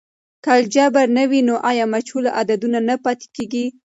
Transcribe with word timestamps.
که 0.43 0.49
الجبر 0.59 1.07
نه 1.17 1.23
وي، 1.29 1.41
آیا 1.69 1.85
مجهول 1.93 2.25
عددونه 2.39 2.79
نه 2.89 2.95
پاتیږي؟ 3.03 3.65